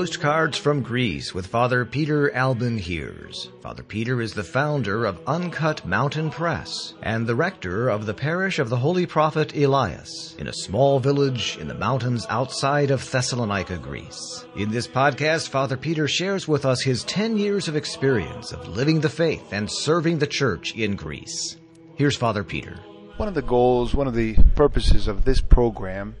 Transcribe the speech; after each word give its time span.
Postcards 0.00 0.56
from 0.56 0.80
Greece 0.80 1.34
with 1.34 1.48
Father 1.48 1.84
Peter 1.84 2.34
Alban 2.34 2.78
Heers. 2.78 3.50
Father 3.60 3.82
Peter 3.82 4.22
is 4.22 4.32
the 4.32 4.42
founder 4.42 5.04
of 5.04 5.20
Uncut 5.26 5.84
Mountain 5.84 6.30
Press 6.30 6.94
and 7.02 7.26
the 7.26 7.34
rector 7.34 7.90
of 7.90 8.06
the 8.06 8.14
parish 8.14 8.58
of 8.58 8.70
the 8.70 8.78
Holy 8.78 9.04
Prophet 9.04 9.54
Elias 9.54 10.34
in 10.38 10.46
a 10.46 10.54
small 10.54 11.00
village 11.00 11.58
in 11.60 11.68
the 11.68 11.74
mountains 11.74 12.24
outside 12.30 12.90
of 12.90 13.10
Thessalonica, 13.10 13.76
Greece. 13.76 14.46
In 14.56 14.70
this 14.70 14.88
podcast, 14.88 15.50
Father 15.50 15.76
Peter 15.76 16.08
shares 16.08 16.48
with 16.48 16.64
us 16.64 16.80
his 16.80 17.04
10 17.04 17.36
years 17.36 17.68
of 17.68 17.76
experience 17.76 18.52
of 18.52 18.68
living 18.68 19.02
the 19.02 19.10
faith 19.10 19.52
and 19.52 19.70
serving 19.70 20.18
the 20.18 20.26
church 20.26 20.74
in 20.74 20.96
Greece. 20.96 21.58
Here's 21.96 22.16
Father 22.16 22.42
Peter. 22.42 22.76
One 23.18 23.28
of 23.28 23.34
the 23.34 23.42
goals, 23.42 23.92
one 23.92 24.06
of 24.06 24.14
the 24.14 24.34
purposes 24.54 25.08
of 25.08 25.26
this 25.26 25.42
program, 25.42 26.16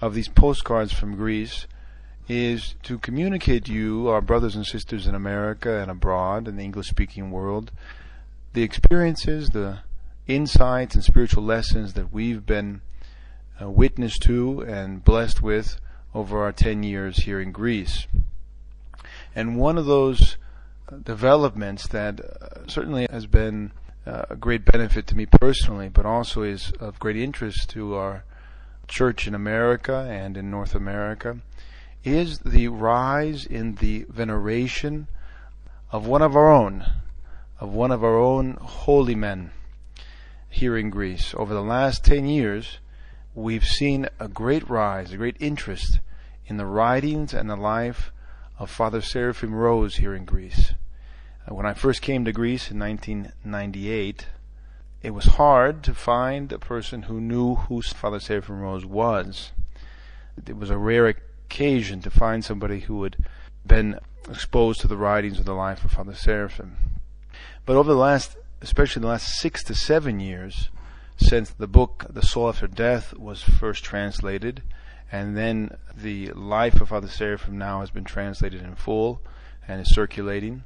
of 0.00 0.14
these 0.14 0.26
postcards 0.26 0.92
from 0.92 1.14
Greece, 1.14 1.68
is 2.30 2.76
to 2.84 2.96
communicate 2.96 3.64
to 3.64 3.72
you, 3.72 4.06
our 4.06 4.20
brothers 4.20 4.54
and 4.54 4.64
sisters 4.64 5.08
in 5.08 5.16
America 5.16 5.80
and 5.80 5.90
abroad 5.90 6.46
in 6.46 6.54
the 6.54 6.62
English 6.62 6.86
speaking 6.86 7.32
world, 7.32 7.72
the 8.52 8.62
experiences, 8.62 9.50
the 9.50 9.80
insights 10.28 10.94
and 10.94 11.02
spiritual 11.02 11.42
lessons 11.42 11.94
that 11.94 12.12
we've 12.12 12.46
been 12.46 12.82
uh, 13.60 13.68
witness 13.68 14.16
to 14.16 14.60
and 14.60 15.04
blessed 15.04 15.42
with 15.42 15.80
over 16.14 16.40
our 16.40 16.52
10 16.52 16.84
years 16.84 17.24
here 17.24 17.40
in 17.40 17.50
Greece. 17.50 18.06
And 19.34 19.56
one 19.56 19.76
of 19.76 19.86
those 19.86 20.36
developments 21.02 21.88
that 21.88 22.20
uh, 22.20 22.66
certainly 22.68 23.08
has 23.10 23.26
been 23.26 23.72
uh, 24.06 24.26
a 24.30 24.36
great 24.36 24.64
benefit 24.64 25.08
to 25.08 25.16
me 25.16 25.26
personally, 25.26 25.88
but 25.88 26.06
also 26.06 26.42
is 26.42 26.70
of 26.78 27.00
great 27.00 27.16
interest 27.16 27.70
to 27.70 27.96
our 27.96 28.22
church 28.86 29.26
in 29.26 29.34
America 29.34 30.06
and 30.08 30.36
in 30.36 30.48
North 30.48 30.76
America, 30.76 31.38
is 32.04 32.38
the 32.40 32.68
rise 32.68 33.44
in 33.44 33.74
the 33.76 34.06
veneration 34.08 35.06
of 35.92 36.06
one 36.06 36.22
of 36.22 36.34
our 36.34 36.50
own, 36.50 36.84
of 37.58 37.72
one 37.72 37.90
of 37.90 38.02
our 38.02 38.18
own 38.18 38.56
holy 38.60 39.14
men 39.14 39.50
here 40.48 40.76
in 40.76 40.90
Greece. 40.90 41.34
Over 41.36 41.52
the 41.52 41.62
last 41.62 42.04
10 42.04 42.26
years, 42.26 42.78
we've 43.34 43.64
seen 43.64 44.08
a 44.18 44.28
great 44.28 44.68
rise, 44.68 45.12
a 45.12 45.16
great 45.16 45.36
interest 45.40 46.00
in 46.46 46.56
the 46.56 46.66
writings 46.66 47.34
and 47.34 47.50
the 47.50 47.56
life 47.56 48.12
of 48.58 48.70
Father 48.70 49.00
Seraphim 49.00 49.54
Rose 49.54 49.96
here 49.96 50.14
in 50.14 50.24
Greece. 50.24 50.74
Uh, 51.48 51.54
when 51.54 51.66
I 51.66 51.74
first 51.74 52.02
came 52.02 52.24
to 52.24 52.32
Greece 52.32 52.70
in 52.70 52.78
1998, 52.78 54.26
it 55.02 55.10
was 55.10 55.24
hard 55.24 55.82
to 55.84 55.94
find 55.94 56.52
a 56.52 56.58
person 56.58 57.02
who 57.02 57.20
knew 57.20 57.54
who 57.54 57.80
Father 57.82 58.20
Seraphim 58.20 58.60
Rose 58.60 58.84
was. 58.84 59.52
It 60.46 60.56
was 60.56 60.70
a 60.70 60.78
rare 60.78 61.14
occasion 61.50 62.00
to 62.00 62.10
find 62.10 62.44
somebody 62.44 62.80
who 62.80 63.02
had 63.02 63.16
been 63.66 63.98
exposed 64.28 64.80
to 64.80 64.86
the 64.86 64.96
writings 64.96 65.40
of 65.40 65.44
the 65.44 65.52
life 65.52 65.84
of 65.84 65.90
Father 65.90 66.14
Seraphim. 66.14 66.76
But 67.66 67.76
over 67.76 67.92
the 67.92 67.98
last, 67.98 68.36
especially 68.62 69.00
the 69.00 69.08
last 69.08 69.40
six 69.40 69.64
to 69.64 69.74
seven 69.74 70.20
years, 70.20 70.70
since 71.16 71.50
the 71.50 71.66
book 71.66 72.06
The 72.08 72.22
Soul 72.22 72.48
After 72.48 72.68
Death 72.68 73.18
was 73.18 73.42
first 73.42 73.82
translated, 73.82 74.62
and 75.10 75.36
then 75.36 75.76
the 75.94 76.30
life 76.30 76.80
of 76.80 76.90
Father 76.90 77.08
Seraphim 77.08 77.58
now 77.58 77.80
has 77.80 77.90
been 77.90 78.04
translated 78.04 78.62
in 78.62 78.76
full 78.76 79.20
and 79.66 79.80
is 79.80 79.92
circulating, 79.92 80.62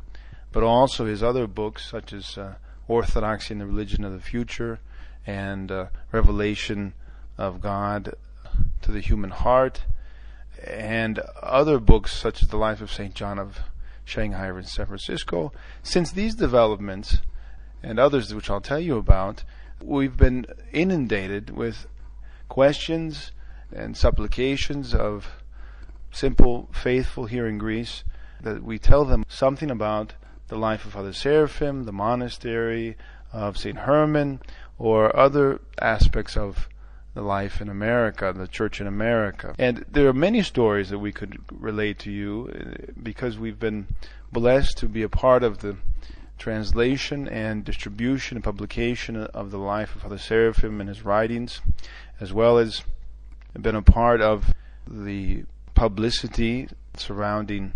but 0.52 0.62
also 0.62 1.06
his 1.06 1.22
other 1.22 1.46
books 1.46 1.88
such 1.90 2.12
as 2.12 2.36
uh, 2.36 2.54
Orthodoxy 2.88 3.54
and 3.54 3.60
the 3.62 3.66
Religion 3.66 4.04
of 4.04 4.12
the 4.12 4.20
Future 4.20 4.80
and 5.26 5.72
uh, 5.72 5.86
Revelation 6.12 6.92
of 7.38 7.62
God 7.62 8.14
to 8.82 8.92
the 8.92 9.00
Human 9.00 9.30
Heart 9.30 9.80
and 10.62 11.18
other 11.42 11.78
books 11.78 12.12
such 12.16 12.42
as 12.42 12.48
The 12.48 12.56
Life 12.56 12.80
of 12.80 12.92
St. 12.92 13.14
John 13.14 13.38
of 13.38 13.58
Shanghai 14.04 14.48
or 14.48 14.58
in 14.58 14.64
San 14.64 14.86
Francisco. 14.86 15.52
Since 15.82 16.12
these 16.12 16.34
developments 16.34 17.18
and 17.82 17.98
others 17.98 18.32
which 18.34 18.50
I'll 18.50 18.60
tell 18.60 18.80
you 18.80 18.96
about, 18.96 19.44
we've 19.82 20.16
been 20.16 20.46
inundated 20.72 21.50
with 21.50 21.86
questions 22.48 23.32
and 23.72 23.96
supplications 23.96 24.94
of 24.94 25.42
simple 26.12 26.68
faithful 26.72 27.26
here 27.26 27.46
in 27.46 27.58
Greece 27.58 28.04
that 28.40 28.62
we 28.62 28.78
tell 28.78 29.04
them 29.04 29.24
something 29.28 29.70
about 29.70 30.14
the 30.48 30.56
life 30.56 30.84
of 30.84 30.92
Father 30.92 31.12
Seraphim, 31.12 31.84
the 31.84 31.92
monastery 31.92 32.96
of 33.32 33.56
St. 33.56 33.78
Herman, 33.78 34.40
or 34.78 35.14
other 35.16 35.60
aspects 35.80 36.36
of 36.36 36.68
the 37.14 37.22
life 37.22 37.60
in 37.60 37.68
America, 37.68 38.32
the 38.36 38.48
church 38.48 38.80
in 38.80 38.86
America. 38.86 39.54
And 39.58 39.84
there 39.88 40.08
are 40.08 40.12
many 40.12 40.42
stories 40.42 40.90
that 40.90 40.98
we 40.98 41.12
could 41.12 41.38
relate 41.50 41.98
to 42.00 42.10
you 42.10 42.50
uh, 42.52 42.92
because 43.00 43.38
we've 43.38 43.58
been 43.58 43.86
blessed 44.32 44.76
to 44.78 44.88
be 44.88 45.02
a 45.02 45.08
part 45.08 45.44
of 45.44 45.58
the 45.58 45.76
translation 46.38 47.28
and 47.28 47.64
distribution 47.64 48.36
and 48.36 48.44
publication 48.44 49.16
of 49.16 49.52
the 49.52 49.58
life 49.58 49.94
of 49.94 50.02
Father 50.02 50.18
Seraphim 50.18 50.80
and 50.80 50.88
his 50.88 51.04
writings, 51.04 51.60
as 52.20 52.32
well 52.32 52.58
as 52.58 52.82
been 53.58 53.76
a 53.76 53.82
part 53.82 54.20
of 54.20 54.52
the 54.86 55.44
publicity 55.74 56.68
surrounding 56.96 57.72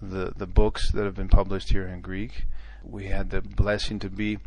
the, 0.00 0.32
the 0.36 0.46
books 0.46 0.90
that 0.92 1.04
have 1.04 1.14
been 1.14 1.28
published 1.28 1.70
here 1.70 1.86
in 1.86 2.00
Greek. 2.00 2.46
We 2.82 3.06
had 3.06 3.30
the 3.30 3.42
blessing 3.42 3.98
to 4.00 4.08
be 4.08 4.38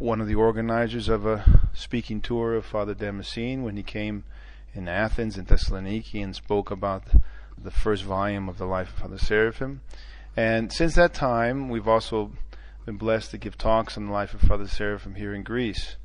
one 0.00 0.20
of 0.20 0.28
the 0.28 0.34
organizers 0.34 1.08
of 1.08 1.24
a 1.24 1.68
speaking 1.72 2.20
tour 2.20 2.54
of 2.54 2.66
Father 2.66 2.94
Damascene 2.94 3.62
when 3.62 3.76
he 3.76 3.82
came 3.82 4.24
in 4.74 4.88
Athens 4.88 5.38
and 5.38 5.48
Thessaloniki 5.48 6.22
and 6.22 6.36
spoke 6.36 6.70
about 6.70 7.04
the 7.56 7.70
first 7.70 8.02
volume 8.02 8.48
of 8.48 8.58
the 8.58 8.66
life 8.66 8.88
of 8.88 8.94
Father 8.94 9.18
Seraphim. 9.18 9.80
And 10.36 10.70
since 10.70 10.94
that 10.96 11.14
time, 11.14 11.70
we've 11.70 11.88
also 11.88 12.32
been 12.84 12.98
blessed 12.98 13.30
to 13.30 13.38
give 13.38 13.56
talks 13.56 13.96
on 13.96 14.06
the 14.06 14.12
life 14.12 14.34
of 14.34 14.42
Father 14.42 14.68
Seraphim 14.68 15.14
here 15.14 15.34
in 15.34 15.42
Greece. 15.42 15.96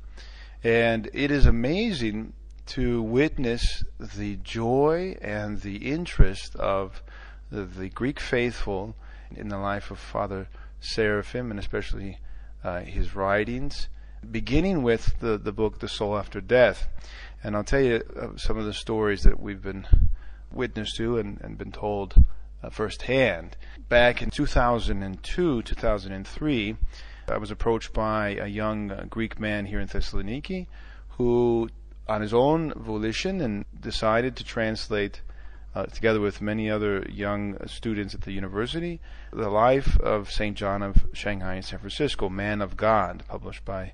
And 0.64 1.10
it 1.12 1.30
is 1.30 1.44
amazing 1.44 2.32
to 2.66 3.02
witness 3.02 3.84
the 3.98 4.36
joy 4.36 5.16
and 5.20 5.60
the 5.60 5.90
interest 5.90 6.56
of 6.56 7.02
the, 7.50 7.64
the 7.64 7.90
Greek 7.90 8.20
faithful 8.20 8.96
in 9.34 9.48
the 9.48 9.58
life 9.58 9.90
of 9.90 9.98
Father 9.98 10.48
Seraphim 10.80 11.50
and 11.50 11.60
especially 11.60 12.18
uh, 12.64 12.80
his 12.80 13.14
writings, 13.14 13.88
beginning 14.30 14.82
with 14.82 15.18
the, 15.20 15.36
the 15.38 15.52
book 15.52 15.80
The 15.80 15.88
Soul 15.88 16.16
After 16.16 16.40
Death. 16.40 16.88
And 17.42 17.56
I'll 17.56 17.64
tell 17.64 17.80
you 17.80 18.02
uh, 18.16 18.36
some 18.36 18.56
of 18.56 18.64
the 18.64 18.72
stories 18.72 19.22
that 19.22 19.40
we've 19.40 19.62
been 19.62 19.86
witness 20.52 20.96
to 20.96 21.18
and, 21.18 21.40
and 21.40 21.58
been 21.58 21.72
told 21.72 22.24
uh, 22.62 22.70
firsthand. 22.70 23.56
Back 23.88 24.22
in 24.22 24.30
2002, 24.30 25.62
2003, 25.62 26.76
I 27.28 27.36
was 27.38 27.50
approached 27.50 27.92
by 27.92 28.36
a 28.36 28.46
young 28.46 28.90
uh, 28.90 29.06
Greek 29.08 29.40
man 29.40 29.66
here 29.66 29.80
in 29.80 29.88
Thessaloniki 29.88 30.66
who, 31.16 31.68
on 32.08 32.20
his 32.20 32.32
own 32.32 32.72
volition, 32.74 33.40
and 33.40 33.64
decided 33.78 34.36
to 34.36 34.44
translate 34.44 35.20
uh, 35.74 35.86
together 35.86 36.20
with 36.20 36.40
many 36.40 36.70
other 36.70 37.06
young 37.10 37.56
students 37.66 38.14
at 38.14 38.22
the 38.22 38.32
university, 38.32 39.00
The 39.32 39.48
Life 39.48 39.98
of 40.00 40.30
St. 40.30 40.56
John 40.56 40.82
of 40.82 41.06
Shanghai 41.12 41.54
and 41.54 41.64
San 41.64 41.78
Francisco, 41.78 42.28
Man 42.28 42.60
of 42.60 42.76
God, 42.76 43.24
published 43.28 43.64
by 43.64 43.92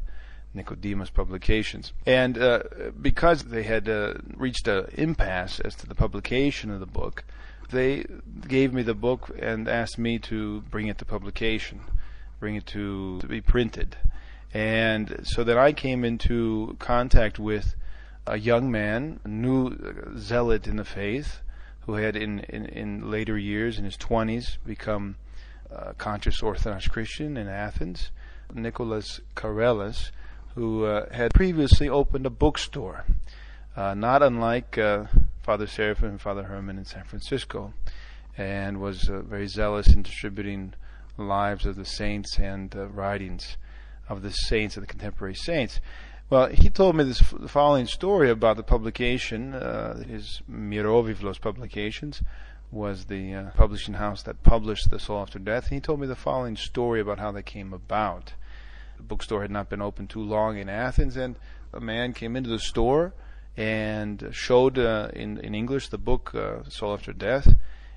Nicodemus 0.54 1.10
Publications. 1.10 1.92
And 2.04 2.36
uh, 2.38 2.62
because 3.00 3.44
they 3.44 3.62
had 3.62 3.88
uh, 3.88 4.14
reached 4.36 4.66
an 4.66 4.86
impasse 4.94 5.60
as 5.60 5.74
to 5.76 5.86
the 5.86 5.94
publication 5.94 6.70
of 6.70 6.80
the 6.80 6.86
book, 6.86 7.24
they 7.70 8.04
gave 8.46 8.72
me 8.72 8.82
the 8.82 8.94
book 8.94 9.30
and 9.38 9.68
asked 9.68 9.98
me 9.98 10.18
to 10.20 10.62
bring 10.62 10.88
it 10.88 10.98
to 10.98 11.04
publication, 11.04 11.80
bring 12.40 12.56
it 12.56 12.66
to, 12.66 13.18
to 13.20 13.26
be 13.26 13.40
printed. 13.40 13.96
And 14.54 15.20
so 15.24 15.44
then 15.44 15.58
I 15.58 15.72
came 15.72 16.04
into 16.04 16.76
contact 16.78 17.38
with 17.38 17.74
a 18.26 18.38
young 18.38 18.70
man, 18.70 19.20
a 19.24 19.28
new 19.28 19.76
zealot 20.18 20.66
in 20.66 20.76
the 20.76 20.84
faith, 20.84 21.42
who 21.88 21.94
had 21.94 22.16
in, 22.16 22.40
in, 22.50 22.66
in 22.66 23.10
later 23.10 23.38
years, 23.38 23.78
in 23.78 23.84
his 23.86 23.96
20s, 23.96 24.58
become 24.66 25.16
a 25.70 25.94
conscious 25.94 26.42
Orthodox 26.42 26.86
Christian 26.86 27.38
in 27.38 27.48
Athens, 27.48 28.10
Nicholas 28.52 29.22
Karelis, 29.34 30.10
who 30.54 30.84
uh, 30.84 31.10
had 31.10 31.32
previously 31.32 31.88
opened 31.88 32.26
a 32.26 32.30
bookstore, 32.30 33.06
uh, 33.74 33.94
not 33.94 34.22
unlike 34.22 34.76
uh, 34.76 35.04
Father 35.42 35.66
Seraphim 35.66 36.10
and 36.10 36.20
Father 36.20 36.42
Herman 36.42 36.76
in 36.76 36.84
San 36.84 37.04
Francisco, 37.04 37.72
and 38.36 38.82
was 38.82 39.08
uh, 39.08 39.22
very 39.22 39.46
zealous 39.46 39.88
in 39.88 40.02
distributing 40.02 40.74
lives 41.16 41.64
of 41.64 41.76
the 41.76 41.86
saints 41.86 42.38
and 42.38 42.76
uh, 42.76 42.86
writings 42.88 43.56
of 44.10 44.20
the 44.20 44.30
saints, 44.30 44.76
of 44.76 44.82
the 44.82 44.86
contemporary 44.86 45.34
saints. 45.34 45.80
Well, 46.30 46.48
he 46.48 46.68
told 46.68 46.94
me 46.94 47.04
this 47.04 47.20
the 47.20 47.48
following 47.48 47.86
story 47.86 48.28
about 48.28 48.58
the 48.58 48.62
publication. 48.62 49.54
Uh, 49.54 50.02
his 50.04 50.42
Mirovivlos 50.50 51.40
Publications 51.40 52.22
was 52.70 53.06
the 53.06 53.32
uh, 53.32 53.50
publishing 53.56 53.94
house 53.94 54.22
that 54.24 54.42
published 54.42 54.90
The 54.90 54.98
Soul 54.98 55.22
After 55.22 55.38
Death. 55.38 55.64
And 55.64 55.72
he 55.72 55.80
told 55.80 56.00
me 56.00 56.06
the 56.06 56.14
following 56.14 56.54
story 56.54 57.00
about 57.00 57.18
how 57.18 57.32
they 57.32 57.42
came 57.42 57.72
about. 57.72 58.34
The 58.98 59.04
bookstore 59.04 59.40
had 59.40 59.50
not 59.50 59.70
been 59.70 59.80
open 59.80 60.06
too 60.06 60.22
long 60.22 60.58
in 60.58 60.68
Athens, 60.68 61.16
and 61.16 61.36
a 61.72 61.80
man 61.80 62.12
came 62.12 62.36
into 62.36 62.50
the 62.50 62.58
store 62.58 63.14
and 63.56 64.28
showed 64.32 64.78
uh, 64.78 65.08
in 65.14 65.38
in 65.38 65.54
English 65.54 65.88
the 65.88 65.98
book 65.98 66.34
uh, 66.34 66.68
Soul 66.68 66.92
After 66.92 67.14
Death, 67.14 67.56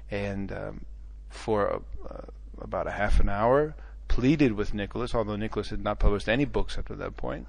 and 0.09 0.53
um, 0.53 0.85
for 1.29 1.81
uh, 2.09 2.21
about 2.61 2.87
a 2.87 2.91
half 2.91 3.19
an 3.19 3.27
hour, 3.27 3.75
pleaded 4.07 4.53
with 4.53 4.73
Nicholas, 4.73 5.13
although 5.13 5.35
Nicholas 5.35 5.69
had 5.69 5.83
not 5.83 5.99
published 5.99 6.29
any 6.29 6.45
books 6.45 6.77
up 6.77 6.87
to 6.87 6.95
that 6.95 7.17
point, 7.17 7.47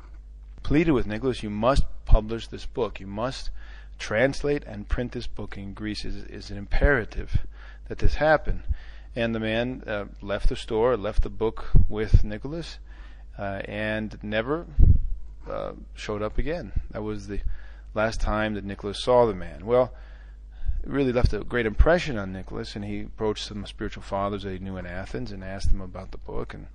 pleaded 0.62 0.93
with 0.93 1.06
Nicholas, 1.06 1.43
you 1.43 1.50
must 1.50 1.85
publish 2.05 2.49
this 2.49 2.67
book. 2.67 3.00
You 3.00 3.06
must 3.06 3.50
translate 3.99 4.64
and 4.64 4.88
print 4.88 5.12
this 5.12 5.26
book 5.26 5.56
in 5.56 5.75
Greece. 5.75 6.05
Is 6.05 6.25
is 6.25 6.50
an 6.50 6.59
imperative 6.59 7.47
that 7.88 7.99
this 7.99 8.14
happen. 8.14 8.62
And 9.14 9.35
the 9.35 9.41
man 9.41 9.82
uh, 9.87 10.06
left 10.23 10.49
the 10.49 10.56
store, 10.56 10.97
left 10.97 11.23
the 11.23 11.29
book 11.29 11.70
with 11.88 12.25
Nicholas, 12.25 12.79
uh, 13.38 13.61
and 13.67 14.19
never 14.23 14.67
uh, 15.49 15.73
showed 15.94 16.23
up 16.23 16.38
again. 16.38 16.73
That 16.93 17.03
was 17.03 17.26
the 17.26 17.41
last 17.94 18.20
time 18.20 18.55
that 18.55 18.64
Nicholas 18.64 19.03
saw 19.03 19.26
the 19.26 19.35
man. 19.35 19.67
Well, 19.67 19.93
it 20.82 20.88
really 20.88 21.12
left 21.12 21.35
a 21.35 21.44
great 21.44 21.67
impression 21.67 22.17
on 22.17 22.32
Nicholas, 22.32 22.75
and 22.75 22.85
he 22.85 23.03
approached 23.03 23.47
some 23.47 23.67
spiritual 23.67 24.03
fathers 24.03 24.44
that 24.44 24.53
he 24.53 24.59
knew 24.59 24.79
in 24.79 24.87
Athens 24.87 25.31
and 25.31 25.44
asked 25.44 25.70
them 25.70 25.82
about 25.82 26.11
the 26.11 26.19
book, 26.19 26.55
and 26.55 26.69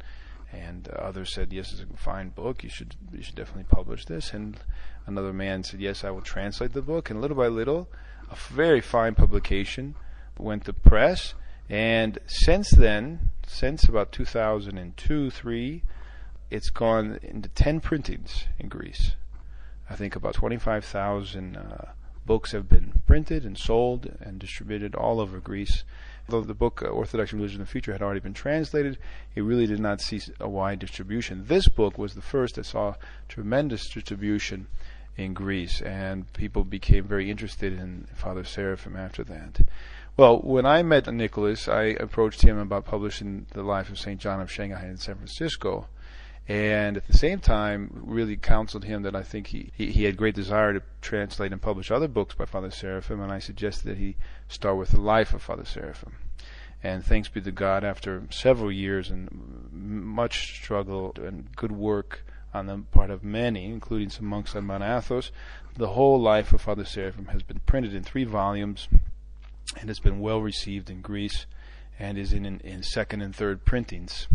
and 0.51 0.87
others 0.89 1.33
said, 1.33 1.51
"Yes, 1.51 1.73
it's 1.73 1.81
a 1.81 1.97
fine 1.97 2.29
book. 2.29 2.63
You 2.63 2.69
should 2.69 2.95
you 3.11 3.21
should 3.21 3.35
definitely 3.35 3.65
publish 3.65 4.05
this." 4.05 4.33
And 4.33 4.57
another 5.05 5.33
man 5.33 5.63
said, 5.63 5.79
"Yes, 5.79 6.03
I 6.03 6.11
will 6.11 6.21
translate 6.21 6.73
the 6.73 6.81
book." 6.81 7.09
And 7.09 7.21
little 7.21 7.37
by 7.37 7.47
little, 7.47 7.89
a 8.29 8.35
very 8.35 8.81
fine 8.81 9.15
publication 9.15 9.95
went 10.37 10.65
to 10.65 10.73
press, 10.73 11.33
and 11.69 12.19
since 12.27 12.71
then, 12.71 13.29
since 13.45 13.85
about 13.85 14.11
2002, 14.11 15.29
three, 15.31 15.83
it's 16.49 16.69
gone 16.69 17.19
into 17.21 17.49
10 17.49 17.79
printings 17.81 18.45
in 18.59 18.69
Greece. 18.69 19.13
I 19.89 19.95
think 19.95 20.15
about 20.15 20.35
25,000 20.35 21.57
uh, 21.57 21.85
books 22.25 22.51
have 22.51 22.69
been 22.69 23.01
printed 23.05 23.45
and 23.45 23.57
sold 23.57 24.17
and 24.19 24.39
distributed 24.39 24.95
all 24.95 25.19
over 25.19 25.39
Greece. 25.39 25.83
Though 26.29 26.41
the 26.41 26.53
book 26.53 26.81
uh, 26.81 26.87
Orthodox 26.87 27.31
Religion 27.31 27.61
of 27.61 27.67
the 27.67 27.71
Future 27.71 27.93
had 27.93 28.01
already 28.01 28.19
been 28.19 28.33
translated, 28.33 28.97
it 29.33 29.41
really 29.41 29.65
did 29.65 29.79
not 29.79 30.01
see 30.01 30.21
a 30.39 30.49
wide 30.49 30.79
distribution. 30.79 31.45
This 31.47 31.69
book 31.69 31.97
was 31.97 32.15
the 32.15 32.21
first 32.21 32.55
that 32.55 32.65
saw 32.65 32.95
tremendous 33.29 33.87
distribution 33.87 34.67
in 35.15 35.33
Greece, 35.33 35.81
and 35.81 36.31
people 36.33 36.63
became 36.63 37.05
very 37.05 37.31
interested 37.31 37.73
in 37.73 38.07
Father 38.13 38.43
Seraphim 38.43 38.97
after 38.97 39.23
that. 39.23 39.61
Well, 40.17 40.39
when 40.39 40.65
I 40.65 40.83
met 40.83 41.11
Nicholas, 41.13 41.67
I 41.67 41.95
approached 41.99 42.41
him 42.41 42.57
about 42.57 42.85
publishing 42.85 43.45
the 43.51 43.63
life 43.63 43.89
of 43.89 43.97
St. 43.97 44.19
John 44.19 44.41
of 44.41 44.51
Shanghai 44.51 44.85
in 44.85 44.97
San 44.97 45.15
Francisco 45.15 45.87
and 46.47 46.95
at 46.95 47.07
the 47.07 47.17
same 47.17 47.39
time 47.39 47.89
really 47.93 48.37
counseled 48.37 48.85
him 48.85 49.03
that 49.03 49.15
I 49.15 49.23
think 49.23 49.47
he, 49.47 49.71
he, 49.75 49.91
he, 49.91 50.03
had 50.05 50.15
great 50.15 50.35
desire 50.35 50.73
to 50.73 50.81
translate 51.01 51.51
and 51.51 51.61
publish 51.61 51.91
other 51.91 52.07
books 52.07 52.35
by 52.35 52.45
Father 52.45 52.71
Seraphim, 52.71 53.19
and 53.21 53.31
I 53.31 53.39
suggested 53.39 53.87
that 53.87 53.97
he 53.97 54.15
start 54.47 54.77
with 54.77 54.91
the 54.91 55.01
life 55.01 55.33
of 55.33 55.41
Father 55.41 55.65
Seraphim. 55.65 56.15
And 56.81 57.03
thanks 57.03 57.27
be 57.27 57.41
to 57.41 57.51
God, 57.51 57.83
after 57.83 58.23
several 58.29 58.71
years 58.71 59.09
and 59.09 59.29
much 59.71 60.55
struggle 60.55 61.13
and 61.17 61.53
good 61.55 61.71
work 61.73 62.23
on 62.53 62.67
the 62.67 62.77
part 62.91 63.09
of 63.09 63.23
many, 63.23 63.65
including 63.65 64.09
some 64.09 64.25
monks 64.25 64.55
on 64.55 64.65
Mount 64.65 64.83
Athos, 64.83 65.31
the 65.75 65.89
whole 65.89 66.19
life 66.19 66.53
of 66.53 66.61
Father 66.61 66.85
Seraphim 66.85 67.27
has 67.27 67.43
been 67.43 67.59
printed 67.65 67.93
in 67.93 68.03
three 68.03 68.23
volumes 68.23 68.87
and 69.77 69.89
has 69.89 69.99
been 69.99 70.19
well 70.19 70.41
received 70.41 70.89
in 70.89 71.01
Greece 71.01 71.45
and 71.99 72.17
is 72.17 72.31
in, 72.31 72.45
in, 72.45 72.59
in 72.61 72.83
second 72.83 73.21
and 73.21 73.35
third 73.35 73.65
printings. 73.65 74.27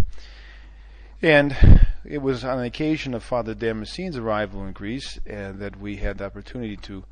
And 1.22 1.56
it 2.04 2.18
was 2.18 2.44
on 2.44 2.58
the 2.58 2.66
occasion 2.66 3.14
of 3.14 3.22
Father 3.22 3.54
Damascene's 3.54 4.16
arrival 4.16 4.66
in 4.66 4.72
Greece 4.72 5.18
uh, 5.18 5.52
that 5.52 5.78
we 5.78 5.98
had 5.98 6.18
the 6.18 6.24
opportunity 6.24 6.76
to 6.78 7.04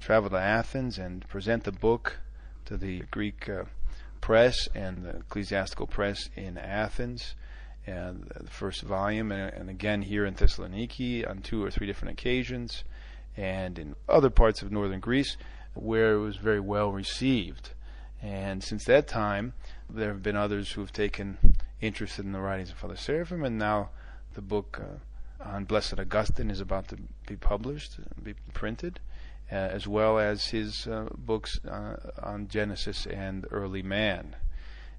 travel 0.00 0.28
to 0.28 0.36
Athens 0.36 0.98
and 0.98 1.26
present 1.28 1.64
the 1.64 1.72
book 1.72 2.18
to 2.66 2.76
the 2.76 3.04
Greek 3.10 3.48
uh, 3.48 3.64
press 4.20 4.68
and 4.74 5.02
the 5.02 5.16
ecclesiastical 5.16 5.86
press 5.86 6.28
in 6.36 6.58
Athens, 6.58 7.34
and 7.86 8.30
the 8.38 8.50
first 8.50 8.82
volume, 8.82 9.32
and, 9.32 9.54
and 9.54 9.70
again 9.70 10.02
here 10.02 10.26
in 10.26 10.34
Thessaloniki 10.34 11.26
on 11.26 11.38
two 11.38 11.64
or 11.64 11.70
three 11.70 11.86
different 11.86 12.18
occasions, 12.18 12.84
and 13.34 13.78
in 13.78 13.96
other 14.10 14.28
parts 14.28 14.60
of 14.60 14.72
northern 14.72 15.00
Greece 15.00 15.38
where 15.72 16.16
it 16.16 16.20
was 16.20 16.36
very 16.36 16.60
well 16.60 16.92
received. 16.92 17.70
And 18.22 18.62
since 18.62 18.84
that 18.84 19.08
time, 19.08 19.54
there 19.88 20.08
have 20.08 20.22
been 20.22 20.36
others 20.36 20.72
who 20.72 20.82
have 20.82 20.92
taken 20.92 21.53
interested 21.80 22.24
in 22.24 22.32
the 22.32 22.40
writings 22.40 22.70
of 22.70 22.76
Father 22.76 22.96
Seraphim, 22.96 23.44
and 23.44 23.58
now 23.58 23.90
the 24.34 24.42
book 24.42 24.80
uh, 24.80 25.44
on 25.44 25.64
Blessed 25.64 25.98
Augustine 25.98 26.50
is 26.50 26.60
about 26.60 26.88
to 26.88 26.96
be 27.26 27.36
published, 27.36 27.98
be 28.22 28.34
printed, 28.52 29.00
uh, 29.50 29.56
as 29.56 29.86
well 29.86 30.18
as 30.18 30.46
his 30.46 30.86
uh, 30.86 31.08
books 31.16 31.58
uh, 31.66 31.96
on 32.22 32.48
Genesis 32.48 33.06
and 33.06 33.46
early 33.50 33.82
man. 33.82 34.36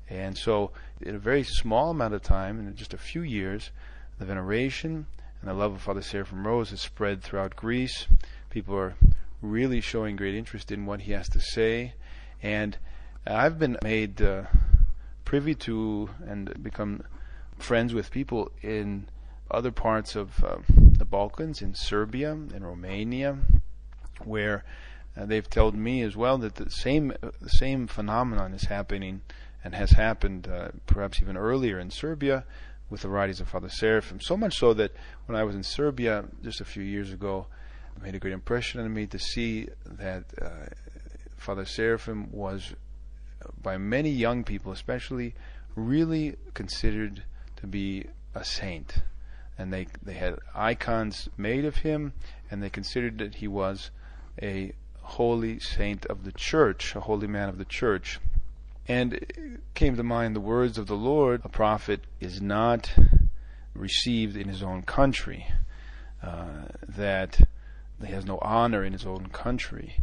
And 0.09 0.37
so, 0.37 0.71
in 1.01 1.15
a 1.15 1.19
very 1.19 1.43
small 1.43 1.89
amount 1.89 2.13
of 2.13 2.21
time, 2.21 2.59
in 2.59 2.75
just 2.75 2.93
a 2.93 2.97
few 2.97 3.21
years, 3.21 3.71
the 4.19 4.25
veneration 4.25 5.07
and 5.41 5.49
the 5.49 5.53
love 5.53 5.73
of 5.73 5.81
Father 5.81 6.01
Seraphim 6.01 6.45
Rose 6.45 6.69
has 6.69 6.81
spread 6.81 7.23
throughout 7.23 7.55
Greece. 7.55 8.07
People 8.49 8.75
are 8.77 8.95
really 9.41 9.81
showing 9.81 10.15
great 10.15 10.35
interest 10.35 10.71
in 10.71 10.85
what 10.85 11.01
he 11.01 11.11
has 11.13 11.27
to 11.29 11.39
say, 11.39 11.93
and 12.41 12.77
I've 13.25 13.57
been 13.57 13.77
made 13.83 14.21
uh, 14.21 14.43
privy 15.35 15.53
to 15.53 16.09
and 16.25 16.63
become 16.63 17.03
friends 17.57 17.93
with 17.93 18.09
people 18.09 18.49
in 18.61 19.05
other 19.51 19.69
parts 19.69 20.15
of 20.15 20.41
uh, 20.41 20.55
the 20.69 21.03
Balkans, 21.03 21.61
in 21.61 21.75
Serbia, 21.75 22.31
in 22.31 22.63
Romania, 22.63 23.39
where 24.23 24.63
uh, 25.17 25.25
they've 25.25 25.49
told 25.49 25.75
me 25.75 26.01
as 26.03 26.15
well 26.15 26.37
that 26.37 26.55
the 26.55 26.69
same 26.69 27.11
uh, 27.21 27.31
the 27.41 27.49
same 27.49 27.85
phenomenon 27.85 28.53
is 28.53 28.63
happening 28.67 29.23
and 29.61 29.75
has 29.75 29.91
happened 29.91 30.47
uh, 30.47 30.69
perhaps 30.87 31.21
even 31.21 31.35
earlier 31.35 31.79
in 31.79 31.89
Serbia 31.91 32.45
with 32.89 33.01
the 33.01 33.09
writings 33.09 33.41
of 33.41 33.49
Father 33.49 33.67
Seraphim. 33.67 34.21
So 34.21 34.37
much 34.37 34.55
so 34.55 34.73
that 34.75 34.93
when 35.25 35.37
I 35.37 35.43
was 35.43 35.53
in 35.53 35.63
Serbia 35.63 36.23
just 36.43 36.61
a 36.61 36.65
few 36.65 36.83
years 36.83 37.11
ago, 37.11 37.47
it 37.97 38.01
made 38.01 38.15
a 38.15 38.19
great 38.19 38.33
impression 38.33 38.79
on 38.79 38.93
me 38.93 39.05
to 39.07 39.19
see 39.19 39.67
that 39.85 40.23
uh, 40.41 40.67
Father 41.35 41.65
Seraphim 41.65 42.31
was 42.31 42.73
by 43.61 43.77
many 43.77 44.09
young 44.09 44.43
people, 44.43 44.71
especially, 44.71 45.33
really 45.75 46.35
considered 46.53 47.23
to 47.57 47.67
be 47.67 48.05
a 48.33 48.43
saint. 48.43 48.97
And 49.57 49.71
they, 49.71 49.87
they 50.03 50.13
had 50.13 50.39
icons 50.53 51.29
made 51.37 51.65
of 51.65 51.77
him, 51.77 52.13
and 52.51 52.61
they 52.61 52.69
considered 52.69 53.17
that 53.19 53.35
he 53.35 53.47
was 53.47 53.91
a 54.41 54.73
holy 55.01 55.59
saint 55.59 56.05
of 56.07 56.23
the 56.23 56.31
church, 56.31 56.95
a 56.95 57.01
holy 57.01 57.27
man 57.27 57.49
of 57.49 57.57
the 57.57 57.65
church. 57.65 58.19
And 58.87 59.13
it 59.13 59.61
came 59.73 59.95
to 59.95 60.03
mind 60.03 60.35
the 60.35 60.41
words 60.41 60.77
of 60.77 60.87
the 60.87 60.95
Lord 60.95 61.41
a 61.43 61.49
prophet 61.49 62.01
is 62.19 62.41
not 62.41 62.93
received 63.73 64.35
in 64.35 64.47
his 64.47 64.61
own 64.61 64.83
country, 64.83 65.47
uh, 66.21 66.65
that 66.87 67.39
he 68.03 68.11
has 68.11 68.25
no 68.25 68.39
honor 68.41 68.83
in 68.83 68.93
his 68.93 69.05
own 69.05 69.27
country. 69.27 69.97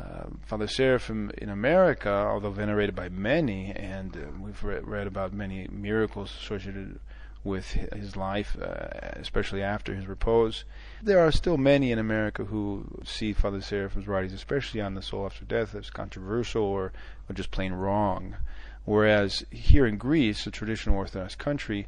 Uh, 0.00 0.24
Father 0.46 0.66
Seraphim 0.66 1.30
in 1.36 1.50
America, 1.50 2.10
although 2.10 2.50
venerated 2.50 2.94
by 2.94 3.08
many, 3.10 3.70
and 3.72 4.16
uh, 4.16 4.20
we've 4.40 4.62
re- 4.64 4.80
read 4.82 5.06
about 5.06 5.34
many 5.34 5.68
miracles 5.70 6.32
associated 6.40 6.98
with 7.44 7.72
his 7.72 8.16
life, 8.16 8.56
uh, 8.60 8.88
especially 9.16 9.62
after 9.62 9.94
his 9.94 10.06
repose, 10.06 10.64
there 11.02 11.18
are 11.18 11.32
still 11.32 11.58
many 11.58 11.92
in 11.92 11.98
America 11.98 12.44
who 12.44 12.86
see 13.04 13.32
Father 13.32 13.60
Seraphim's 13.60 14.06
writings, 14.06 14.32
especially 14.32 14.80
on 14.80 14.94
the 14.94 15.02
soul 15.02 15.26
after 15.26 15.44
death, 15.44 15.74
as 15.74 15.90
controversial 15.90 16.62
or, 16.62 16.92
or 17.28 17.34
just 17.34 17.50
plain 17.50 17.72
wrong. 17.72 18.36
Whereas 18.84 19.44
here 19.50 19.86
in 19.86 19.98
Greece, 19.98 20.46
a 20.46 20.50
traditional 20.50 20.96
Orthodox 20.96 21.34
country, 21.34 21.86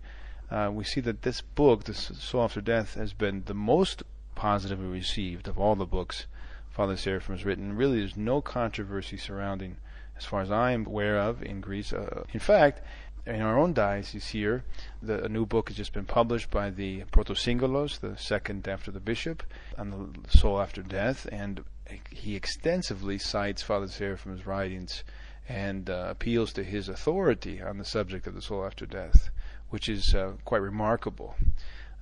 uh, 0.50 0.70
we 0.72 0.84
see 0.84 1.00
that 1.00 1.22
this 1.22 1.40
book, 1.40 1.84
The 1.84 1.94
Soul 1.94 2.44
After 2.44 2.60
Death, 2.60 2.94
has 2.94 3.14
been 3.14 3.44
the 3.46 3.54
most 3.54 4.02
positively 4.34 4.86
received 4.86 5.48
of 5.48 5.58
all 5.58 5.76
the 5.76 5.86
books 5.86 6.26
Father 6.72 6.96
Seraphim 6.96 7.36
has 7.36 7.44
written. 7.44 7.76
Really, 7.76 7.98
there's 7.98 8.16
no 8.16 8.40
controversy 8.40 9.18
surrounding, 9.18 9.76
as 10.16 10.24
far 10.24 10.40
as 10.40 10.50
I'm 10.50 10.86
aware 10.86 11.18
of, 11.18 11.42
in 11.42 11.60
Greece. 11.60 11.92
Uh, 11.92 12.24
in 12.32 12.40
fact, 12.40 12.80
in 13.26 13.40
our 13.42 13.58
own 13.58 13.72
diocese 13.72 14.28
here, 14.28 14.64
the, 15.02 15.22
a 15.24 15.28
new 15.28 15.46
book 15.46 15.68
has 15.68 15.76
just 15.76 15.92
been 15.92 16.06
published 16.06 16.50
by 16.50 16.70
the 16.70 17.04
Protosyngelos, 17.12 18.00
the 18.00 18.16
second 18.16 18.66
after 18.66 18.90
the 18.90 19.00
bishop, 19.00 19.42
on 19.78 19.90
the 19.90 20.38
soul 20.38 20.60
after 20.60 20.82
death, 20.82 21.28
and 21.30 21.62
he 22.10 22.34
extensively 22.34 23.18
cites 23.18 23.62
Father 23.62 23.86
Seraphim's 23.86 24.46
writings 24.46 25.04
and 25.48 25.90
uh, 25.90 26.06
appeals 26.08 26.52
to 26.54 26.64
his 26.64 26.88
authority 26.88 27.60
on 27.60 27.76
the 27.76 27.84
subject 27.84 28.26
of 28.26 28.34
the 28.34 28.42
soul 28.42 28.64
after 28.64 28.86
death, 28.86 29.30
which 29.68 29.88
is 29.88 30.14
uh, 30.14 30.32
quite 30.44 30.62
remarkable. 30.62 31.36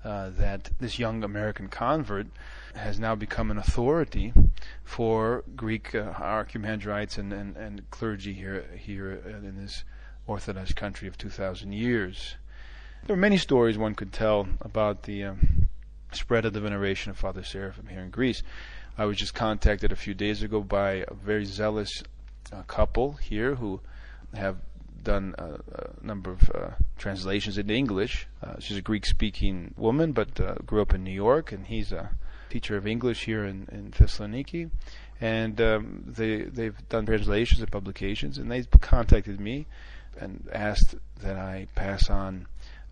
Uh, 0.02 0.30
that 0.30 0.70
this 0.78 0.98
young 0.98 1.22
American 1.22 1.68
convert 1.68 2.26
has 2.74 2.98
now 2.98 3.14
become 3.14 3.50
an 3.50 3.58
authority 3.58 4.32
for 4.82 5.44
Greek 5.54 5.94
uh, 5.94 6.10
archimandrites 6.14 7.18
and, 7.18 7.34
and, 7.34 7.54
and 7.58 7.90
clergy 7.90 8.32
here 8.32 8.64
here 8.78 9.12
in 9.12 9.60
this 9.60 9.84
Orthodox 10.26 10.72
country 10.72 11.06
of 11.06 11.18
2,000 11.18 11.72
years. 11.72 12.36
There 13.06 13.14
are 13.14 13.20
many 13.20 13.36
stories 13.36 13.76
one 13.76 13.94
could 13.94 14.12
tell 14.12 14.48
about 14.62 15.02
the 15.02 15.24
um, 15.24 15.68
spread 16.12 16.46
of 16.46 16.54
the 16.54 16.60
veneration 16.60 17.10
of 17.10 17.18
Father 17.18 17.42
Seraphim 17.42 17.88
here 17.88 18.00
in 18.00 18.10
Greece. 18.10 18.42
I 18.96 19.04
was 19.04 19.18
just 19.18 19.34
contacted 19.34 19.92
a 19.92 19.96
few 19.96 20.14
days 20.14 20.42
ago 20.42 20.62
by 20.62 21.04
a 21.08 21.14
very 21.14 21.44
zealous 21.44 22.02
uh, 22.52 22.62
couple 22.62 23.12
here 23.14 23.56
who 23.56 23.80
have 24.34 24.56
done 25.02 25.34
a, 25.38 25.54
a 25.54 26.04
number 26.06 26.30
of 26.30 26.50
uh, 26.54 26.70
translations 26.98 27.58
into 27.58 27.74
English. 27.74 28.26
Uh, 28.42 28.58
she's 28.58 28.76
a 28.76 28.82
Greek-speaking 28.82 29.74
woman, 29.76 30.12
but 30.12 30.40
uh, 30.40 30.54
grew 30.66 30.82
up 30.82 30.94
in 30.94 31.04
New 31.04 31.10
York, 31.10 31.52
and 31.52 31.66
he's 31.66 31.92
a 31.92 32.10
teacher 32.48 32.76
of 32.76 32.86
English 32.86 33.24
here 33.24 33.44
in, 33.44 33.68
in 33.72 33.90
Thessaloniki. 33.90 34.70
And 35.20 35.60
um, 35.60 36.04
they 36.06 36.42
they've 36.42 36.76
done 36.88 37.06
translations 37.06 37.60
and 37.60 37.70
publications, 37.70 38.38
and 38.38 38.50
they 38.50 38.62
contacted 38.80 39.38
me 39.38 39.66
and 40.18 40.48
asked 40.52 40.94
that 41.22 41.36
I 41.36 41.66
pass 41.74 42.08
on 42.08 42.46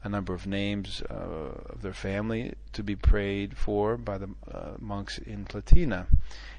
a 0.05 0.09
number 0.09 0.33
of 0.33 0.47
names 0.47 1.03
uh, 1.11 1.15
of 1.15 1.83
their 1.83 1.93
family 1.93 2.55
to 2.73 2.83
be 2.83 2.95
prayed 2.95 3.57
for 3.57 3.97
by 3.97 4.19
the 4.19 4.29
uh, 4.53 4.73
monks 4.79 5.19
in 5.19 5.45
Platina. 5.45 6.07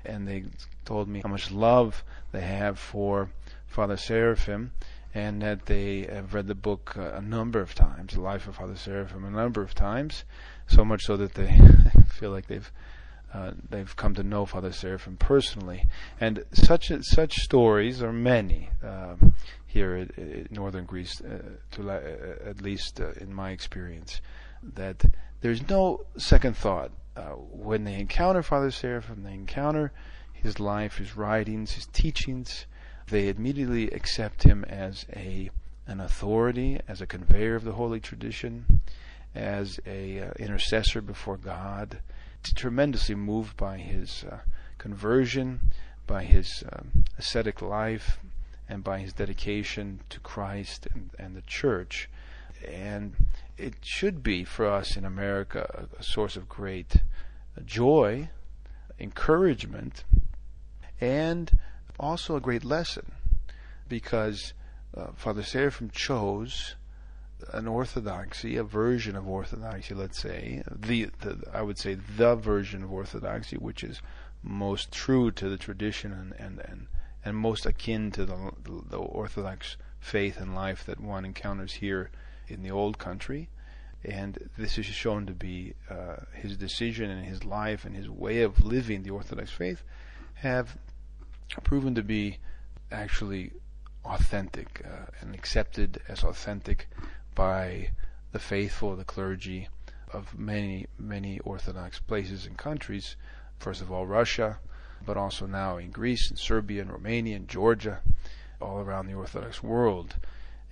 And 0.05 0.27
they 0.27 0.43
told 0.85 1.07
me 1.07 1.21
how 1.23 1.29
much 1.29 1.51
love 1.51 2.03
they 2.31 2.41
have 2.41 2.77
for 2.77 3.29
Father 3.67 3.97
Seraphim 3.97 4.71
and 5.13 5.41
that 5.41 5.65
they 5.65 6.01
have 6.01 6.33
read 6.33 6.47
the 6.47 6.55
book 6.55 6.95
uh, 6.97 7.13
a 7.13 7.21
number 7.21 7.59
of 7.59 7.73
times, 7.73 8.13
The 8.13 8.21
Life 8.21 8.47
of 8.47 8.55
Father 8.55 8.75
Seraphim, 8.75 9.25
a 9.25 9.31
number 9.31 9.61
of 9.61 9.73
times, 9.73 10.23
so 10.67 10.85
much 10.85 11.03
so 11.03 11.17
that 11.17 11.33
they 11.33 11.59
feel 12.07 12.31
like 12.31 12.47
they've 12.47 12.71
uh, 13.33 13.51
they've 13.69 13.95
come 13.95 14.15
to 14.15 14.23
know 14.23 14.45
Father 14.45 14.71
Seraphim 14.71 15.15
personally, 15.17 15.85
and 16.19 16.43
such 16.51 16.91
such 17.01 17.35
stories 17.35 18.01
are 18.01 18.13
many. 18.13 18.69
Uh, 18.83 19.15
here 19.69 19.95
in 19.95 20.47
northern 20.49 20.85
Greece, 20.85 21.21
uh, 21.21 21.43
to 21.69 21.91
uh, 21.91 22.49
at 22.49 22.59
least 22.59 22.99
uh, 22.99 23.11
in 23.21 23.31
my 23.31 23.51
experience, 23.51 24.19
that 24.63 25.05
there's 25.41 25.67
no 25.69 26.05
second 26.17 26.57
thought 26.57 26.91
when 27.51 27.83
they 27.83 27.99
encounter 27.99 28.41
Father 28.41 28.71
Seraphim. 28.71 29.23
They 29.23 29.33
encounter 29.33 29.91
his 30.33 30.59
life, 30.59 30.97
his 30.97 31.15
writings, 31.15 31.73
his 31.73 31.85
teachings. 31.87 32.65
They 33.09 33.29
immediately 33.29 33.89
accept 33.89 34.43
him 34.43 34.63
as 34.65 35.05
a 35.13 35.49
an 35.87 35.99
authority, 35.99 36.79
as 36.87 37.01
a 37.01 37.07
conveyor 37.07 37.55
of 37.55 37.63
the 37.63 37.71
holy 37.71 37.99
tradition, 37.99 38.81
as 39.33 39.79
a 39.87 40.19
uh, 40.19 40.31
intercessor 40.37 41.01
before 41.01 41.37
God. 41.37 41.99
Tremendously 42.55 43.15
moved 43.15 43.57
by 43.57 43.77
his 43.77 44.23
uh, 44.31 44.37
conversion, 44.77 45.71
by 46.05 46.23
his 46.23 46.63
um, 46.71 47.05
ascetic 47.17 47.61
life, 47.61 48.19
and 48.69 48.83
by 48.83 48.99
his 48.99 49.13
dedication 49.13 50.01
to 50.09 50.19
Christ 50.19 50.87
and, 50.93 51.09
and 51.17 51.35
the 51.35 51.41
church. 51.41 52.07
And 52.65 53.15
it 53.57 53.73
should 53.81 54.21
be 54.21 54.43
for 54.43 54.67
us 54.67 54.95
in 54.95 55.05
America 55.05 55.87
a, 55.97 55.99
a 55.99 56.03
source 56.03 56.35
of 56.35 56.47
great 56.47 56.97
joy, 57.65 58.29
encouragement, 58.99 60.03
and 61.01 61.57
also 61.99 62.35
a 62.35 62.41
great 62.41 62.63
lesson 62.63 63.11
because 63.87 64.53
uh, 64.95 65.07
Father 65.15 65.43
Seraphim 65.43 65.89
chose 65.89 66.75
an 67.53 67.67
orthodoxy, 67.67 68.57
a 68.57 68.63
version 68.63 69.15
of 69.15 69.27
orthodoxy, 69.27 69.93
let's 69.93 70.19
say, 70.19 70.61
the, 70.69 71.09
the, 71.21 71.41
I 71.53 71.61
would 71.61 71.77
say 71.77 71.95
the 71.95 72.35
version 72.35 72.83
of 72.83 72.91
orthodoxy, 72.91 73.57
which 73.57 73.83
is 73.83 74.01
most 74.43 74.91
true 74.91 75.31
to 75.31 75.49
the 75.49 75.57
tradition 75.57 76.11
and, 76.11 76.33
and, 76.37 76.59
and 76.65 76.87
and 77.23 77.35
most 77.35 77.65
akin 77.65 78.11
to 78.11 78.25
the, 78.25 78.51
the 78.89 78.97
Orthodox 78.97 79.77
faith 79.99 80.39
and 80.39 80.55
life 80.55 80.85
that 80.85 80.99
one 80.99 81.25
encounters 81.25 81.73
here 81.73 82.09
in 82.47 82.63
the 82.63 82.71
old 82.71 82.97
country. 82.97 83.49
And 84.03 84.49
this 84.57 84.77
is 84.77 84.85
shown 84.85 85.25
to 85.25 85.33
be 85.33 85.73
uh, 85.89 86.17
his 86.33 86.55
decision 86.55 87.09
and 87.09 87.25
his 87.25 87.43
life 87.43 87.83
and 87.83 87.95
his 87.95 88.09
way 88.09 88.41
of 88.43 88.63
living 88.63 89.03
the 89.03 89.09
Orthodox 89.09 89.51
faith 89.51 89.83
have 90.35 90.77
proven 91.63 91.95
to 91.95 92.03
be 92.03 92.37
actually 92.91 93.51
authentic 94.05 94.81
uh, 94.85 95.05
and 95.21 95.33
accepted 95.35 96.01
as 96.07 96.23
authentic 96.23 96.87
by 97.35 97.91
the 98.31 98.39
faithful, 98.39 98.95
the 98.95 99.03
clergy 99.03 99.67
of 100.11 100.37
many, 100.37 100.87
many 100.97 101.39
Orthodox 101.39 101.99
places 101.99 102.45
and 102.45 102.57
countries. 102.57 103.15
First 103.57 103.81
of 103.81 103.91
all, 103.91 104.07
Russia, 104.07 104.59
but 105.05 105.17
also 105.17 105.45
now 105.45 105.77
in 105.77 105.91
Greece 105.91 106.29
and 106.29 106.39
Serbia 106.39 106.81
and 106.81 106.91
Romania 106.91 107.35
and 107.35 107.47
Georgia, 107.47 107.99
all 108.61 108.79
around 108.79 109.07
the 109.07 109.13
Orthodox 109.13 109.63
world. 109.63 110.15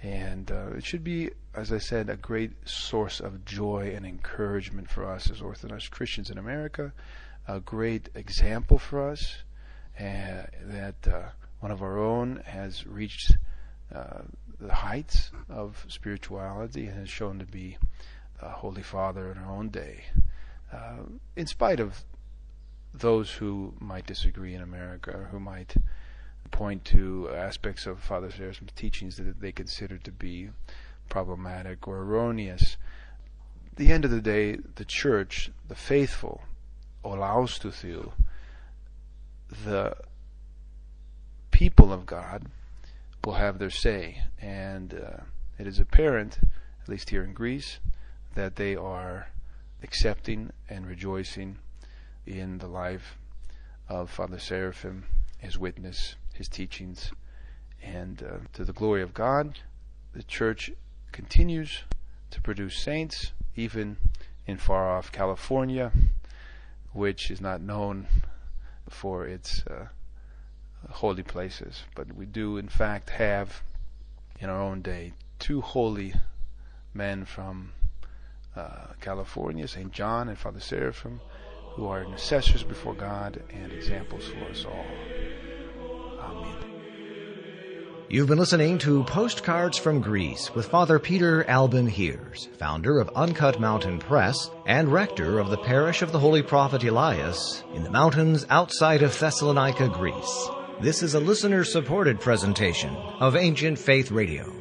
And 0.01 0.51
uh, 0.51 0.72
it 0.77 0.86
should 0.86 1.03
be, 1.03 1.31
as 1.55 1.72
I 1.72 1.79
said, 1.79 2.10
a 2.10 2.17
great 2.17 2.67
source 2.67 3.19
of 3.19 3.46
joy 3.46 3.93
and 3.96 4.05
encouragement 4.05 4.89
for 4.89 5.05
us 5.05 5.29
as 5.31 5.41
Orthodox 5.41 5.88
Christians 5.88 6.29
in 6.29 6.38
America, 6.38 6.93
a 7.48 7.60
great 7.60 8.10
example 8.13 8.77
for 8.77 9.10
us 9.10 9.38
that 9.99 11.07
uh, 11.07 11.29
one 11.59 11.71
of 11.71 11.81
our 11.81 11.97
own 11.97 12.41
has 12.45 12.85
reached 12.85 13.37
uh, 13.93 14.21
the 14.59 14.73
heights 14.73 15.31
of 15.49 15.85
spirituality 15.87 16.87
and 16.87 16.99
has 16.99 17.09
shown 17.09 17.39
to 17.39 17.45
be 17.45 17.77
a 18.41 18.49
Holy 18.49 18.83
Father 18.83 19.31
in 19.31 19.37
our 19.37 19.51
own 19.51 19.69
day. 19.69 20.05
Uh, 20.71 21.03
in 21.35 21.47
spite 21.47 21.79
of 21.79 22.03
those 22.93 23.31
who 23.31 23.73
might 23.79 24.05
disagree 24.05 24.53
in 24.53 24.61
America, 24.61 25.11
or 25.11 25.23
who 25.31 25.39
might 25.39 25.75
point 26.51 26.83
to 26.85 27.29
aspects 27.33 27.85
of 27.85 27.99
Father 27.99 28.31
Seraphim's 28.31 28.71
teachings 28.75 29.17
that 29.17 29.39
they 29.39 29.51
consider 29.51 29.97
to 29.97 30.11
be 30.11 30.49
problematic 31.09 31.87
or 31.87 31.99
erroneous. 31.99 32.77
At 33.71 33.77
the 33.77 33.91
end 33.91 34.05
of 34.05 34.11
the 34.11 34.21
day, 34.21 34.57
the 34.75 34.85
church, 34.85 35.51
the 35.67 35.75
faithful, 35.75 36.41
allows 37.03 37.59
to 37.59 37.71
feel 37.71 38.13
the 39.49 39.95
people 41.51 41.91
of 41.91 42.05
God 42.05 42.47
will 43.25 43.33
have 43.33 43.59
their 43.59 43.69
say. 43.69 44.21
And 44.41 44.93
uh, 44.93 45.23
it 45.57 45.67
is 45.67 45.79
apparent, 45.79 46.39
at 46.81 46.89
least 46.89 47.09
here 47.09 47.23
in 47.23 47.33
Greece, 47.33 47.79
that 48.35 48.55
they 48.55 48.75
are 48.75 49.27
accepting 49.83 50.51
and 50.69 50.87
rejoicing 50.87 51.57
in 52.25 52.57
the 52.57 52.67
life 52.67 53.17
of 53.89 54.09
Father 54.09 54.39
Seraphim, 54.39 55.05
his 55.37 55.57
witness, 55.57 56.15
his 56.33 56.47
teachings, 56.47 57.11
and 57.81 58.21
uh, 58.23 58.37
to 58.53 58.65
the 58.65 58.73
glory 58.73 59.01
of 59.01 59.13
God, 59.13 59.59
the 60.13 60.23
Church 60.23 60.71
continues 61.11 61.83
to 62.31 62.41
produce 62.41 62.77
saints, 62.77 63.31
even 63.55 63.97
in 64.45 64.57
far 64.57 64.89
off 64.89 65.11
California, 65.11 65.91
which 66.91 67.31
is 67.31 67.39
not 67.39 67.61
known 67.61 68.07
for 68.89 69.25
its 69.25 69.63
uh, 69.67 69.88
holy 70.89 71.24
places. 71.24 71.84
But 71.96 72.15
we 72.15 72.25
do, 72.25 72.58
in 72.58 72.70
fact, 72.70 73.10
have 73.12 73.62
in 74.39 74.50
our 74.50 74.62
own 74.62 74.82
day 74.82 75.13
two 75.39 75.62
holy 75.62 76.13
men 76.94 77.25
from 77.25 77.74
uh, 78.56 78.94
California, 79.01 79.67
St. 79.67 79.91
John 79.91 80.29
and 80.29 80.38
Father 80.38 80.60
Seraphim 80.60 81.22
who 81.77 81.86
are 81.86 82.03
intercessors 82.03 82.63
before 82.63 82.96
God 82.96 83.44
and 83.51 83.72
examples 83.72 84.25
for 84.27 84.46
us 84.46 84.65
all. 84.65 84.86
You've 88.09 88.29
been 88.29 88.37
listening 88.37 88.77
to 88.79 89.03
Postcards 89.03 89.77
from 89.77 89.99
Greece 89.99 90.55
with 90.55 90.69
Father 90.69 90.97
Peter 90.97 91.43
Alban 91.49 91.87
Heers, 91.87 92.47
founder 92.57 92.99
of 92.99 93.09
Uncut 93.17 93.59
Mountain 93.59 93.99
Press 93.99 94.49
and 94.65 94.87
rector 94.87 95.39
of 95.39 95.49
the 95.49 95.57
parish 95.57 96.01
of 96.01 96.13
the 96.13 96.19
Holy 96.19 96.41
Prophet 96.41 96.85
Elias 96.85 97.65
in 97.73 97.83
the 97.83 97.91
mountains 97.91 98.45
outside 98.49 99.03
of 99.03 99.19
Thessalonica, 99.19 99.89
Greece. 99.89 100.49
This 100.79 101.03
is 101.03 101.15
a 101.15 101.19
listener 101.19 101.65
supported 101.65 102.21
presentation 102.21 102.95
of 102.95 103.35
Ancient 103.35 103.77
Faith 103.77 104.09
Radio. 104.09 104.53